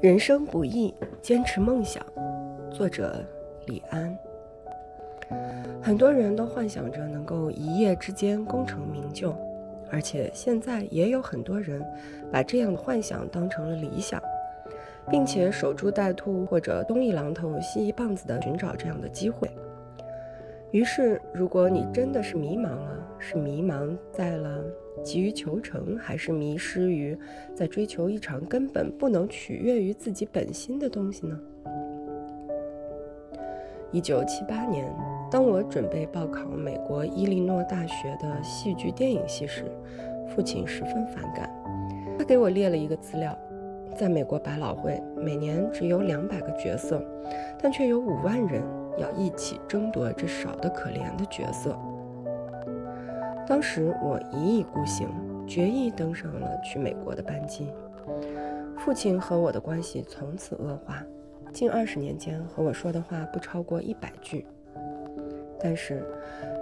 [0.00, 2.02] 人生不易，坚持梦想。
[2.70, 3.22] 作者
[3.66, 4.16] 李安。
[5.82, 9.36] 很多人都幻想着能够一夜之间功成名就，
[9.90, 11.84] 而且现在也有很多人
[12.32, 14.18] 把这样的幻想当成了理想，
[15.10, 19.50] 并且守株待兔或者东一榔头西一棒子的寻找这样的机会。
[20.70, 24.64] 于是，如果你真的是迷茫了，是迷茫在了
[25.02, 27.16] 急于求成，还是迷失于
[27.54, 31.38] 在追求一场根本不能取悦于自己本心的东西呢？
[33.92, 34.92] 一九七八年，
[35.30, 39.64] 当我准备报考美国伊利诺大学的戏剧电影系时，
[40.28, 41.50] 父亲十分反感。
[42.18, 43.36] 他给我列了一个资料，
[43.96, 47.02] 在美国百老汇，每年只有两百个角色，
[47.60, 48.62] 但却有五万人。
[48.98, 51.78] 要一起争夺这少得可怜的角色。
[53.50, 55.08] 当时我一意孤行，
[55.44, 57.72] 决意登上了去美国的班机。
[58.78, 61.02] 父亲和我的关系从此恶化，
[61.52, 64.46] 近二十年间和我说的话不超过一百句。
[65.60, 66.00] 但是，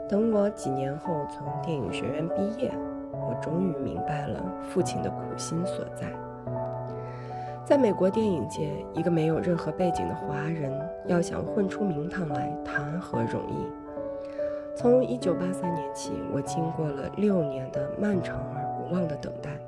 [0.09, 2.73] 等我几年后从电影学院毕业，
[3.13, 6.11] 我终于明白了父亲的苦心所在。
[7.67, 10.73] 在美国电影界，一个没有任何背景的华人
[11.05, 13.67] 要想混出名堂来，谈何容易？
[14.79, 19.59] 从1983年起，我经过了六年的漫长而无望的等待，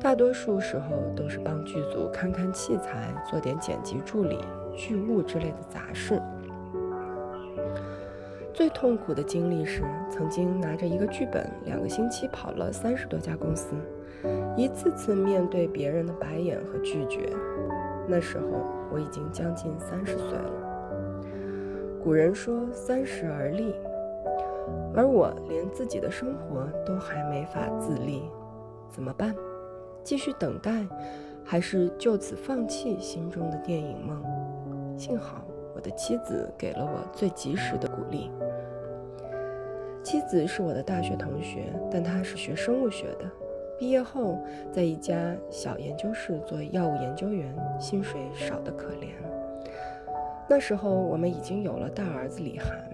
[0.00, 4.38] 大多数时候都是帮剧组看看器材，做点剪辑助理、
[4.76, 6.22] 剧务之类的杂事。
[8.54, 13.74] 最痛苦的经历是，曾经拿着一个剧本，两个星期跑了三十多家公司。
[14.56, 17.28] 一次次面对别人的白眼和拒绝，
[18.06, 18.46] 那时候
[18.92, 20.52] 我已经将近三十岁了。
[22.00, 23.74] 古人说“三十而立”，
[24.94, 28.22] 而我连自己的生活都还没法自立，
[28.90, 29.34] 怎么办？
[30.04, 30.86] 继续等待，
[31.44, 34.22] 还是就此放弃心中的电影梦？
[34.98, 35.42] 幸好
[35.74, 38.30] 我的妻子给了我最及时的鼓励。
[40.02, 43.30] 妻子是我的大学同学，但她是学生物学的。
[43.78, 44.38] 毕业后，
[44.70, 49.08] 在一家小研究室做药物研究员，薪水少得可怜。
[50.48, 52.84] 那时候，我们已经有了大儿子李涵。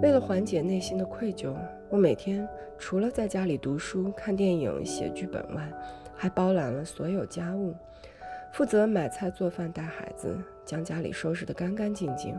[0.00, 1.52] 为了缓解内心的愧疚，
[1.88, 2.48] 我每天
[2.78, 5.68] 除了在家里读书、看电影、写剧本外，
[6.14, 7.74] 还包揽了所有家务，
[8.52, 12.36] 负责买菜、做饭、带孩子，将家里收拾得干干净净。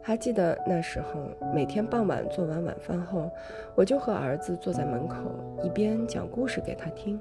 [0.00, 3.28] 还记得那时候，每天傍晚做完晚饭后，
[3.74, 5.16] 我就和儿子坐在门口，
[5.64, 7.20] 一边讲故事给他听，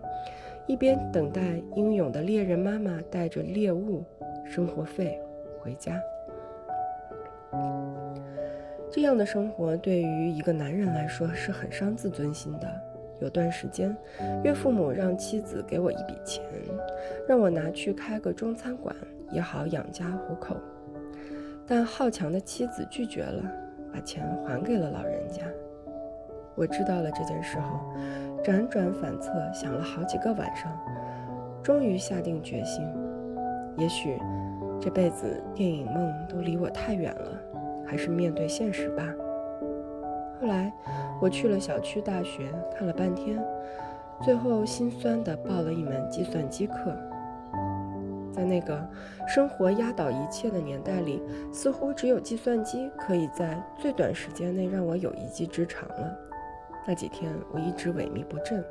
[0.67, 1.41] 一边等待
[1.73, 4.03] 英勇的猎人妈妈带着猎物、
[4.46, 5.19] 生活费
[5.59, 6.00] 回家。
[8.96, 12.82] 这样的生活对于一个男人来说是很伤自尊心的。
[13.20, 13.94] 有段时间，
[14.42, 16.42] 岳父母让妻子给我一笔钱，
[17.28, 18.96] 让我拿去开个中餐馆，
[19.34, 20.56] 也好养家糊口。
[21.68, 23.44] 但好强的妻子拒绝了，
[23.94, 25.42] 把钱还给了老人家。
[26.56, 27.78] 我知道了这件事后，
[28.46, 30.72] 辗转反侧想了好几个晚上，
[31.62, 32.88] 终于下定决心：
[33.78, 34.18] 也许
[34.80, 37.42] 这辈子电影梦都离我太远了，
[37.85, 39.03] 还是面对现实吧。
[40.41, 40.72] 后来
[41.22, 43.44] 我去了小区大学，看了半天，
[44.22, 46.96] 最后心酸地报了一门计算机课。
[48.34, 48.78] 在那个
[49.25, 51.23] 生活压倒一切的年代里，
[51.53, 56.13] 似乎只有计算机可以在最短时间内让我有一技之长了。
[56.85, 58.62] 那几天我一直萎靡不振。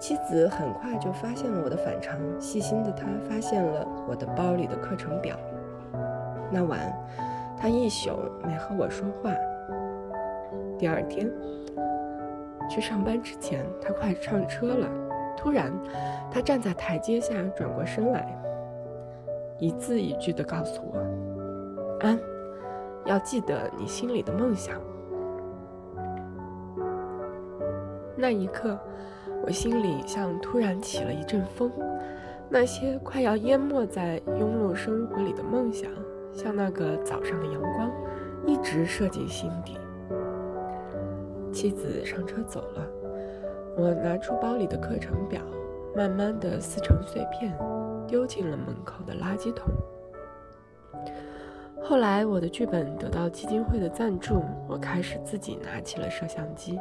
[0.00, 5.38] 妻子很快就发现了我的反常，细心的她发现了我的包里的课程表。
[6.50, 6.92] 那晚，
[7.62, 8.10] 他一宿
[8.44, 9.30] 没和我说话。
[10.76, 11.30] 第二天
[12.68, 14.88] 去上班之前，他快上车了。
[15.36, 15.72] 突然，
[16.28, 18.26] 他站在台阶下，转过身来，
[19.60, 20.98] 一字一句地告诉我
[22.02, 22.18] ：“安，
[23.04, 24.80] 要记得你心里的梦想。”
[28.18, 28.76] 那一刻，
[29.46, 31.70] 我心里像突然起了一阵风，
[32.48, 35.88] 那些快要淹没在庸碌生活里的梦想，
[36.32, 37.90] 像那个早上的阳光，
[38.46, 39.78] 一直射进心底。
[41.52, 42.86] 妻子上车走了。
[43.76, 45.40] 我拿出包里的课程表，
[45.96, 47.56] 慢慢的撕成碎片，
[48.06, 49.66] 丢进了门口的垃圾桶。
[51.82, 56.78] 后来，我的剧本得到基金会的赞助，我开始自己拿起了摄像机。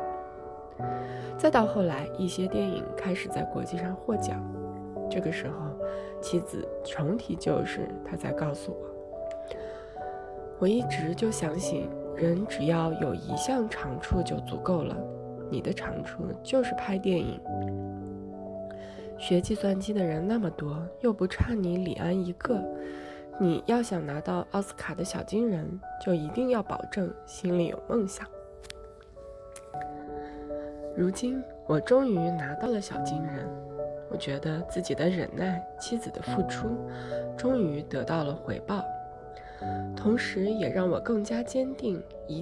[1.38, 4.44] 再到后来，一些电影开始在国际上获奖，
[5.10, 5.54] 这个时候，
[6.22, 8.91] 妻子重提旧事，她在告诉我：
[10.62, 14.96] 我一直就相信，人只要有一项长处就足够了。
[15.50, 17.42] 你的长处就是拍电影。
[19.18, 22.64] 学计算机的人那么多，又不差你李安一个。
[23.40, 25.68] 你要想拿到奥斯卡的小金人，
[26.06, 28.28] 就一定要保证心里有梦想。
[30.96, 33.50] 如今我终于拿到了小金人，
[34.12, 36.68] 我觉得自己的忍耐、妻子的付出，
[37.36, 38.86] 终于得到了回报，
[39.96, 42.40] 同时也让我更加坚定一。